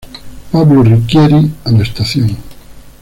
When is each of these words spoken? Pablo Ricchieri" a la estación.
Pablo 0.51 0.81
Ricchieri" 0.81 1.51
a 1.63 1.71
la 1.71 1.83
estación. 1.83 2.35